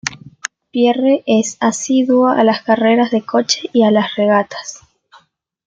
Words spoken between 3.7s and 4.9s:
y las regatas.